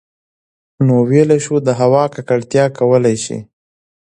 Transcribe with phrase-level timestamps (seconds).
[0.85, 3.37] نـو ٫ويلـی شـوو د هـوا ککـړتـيا کـولی شـي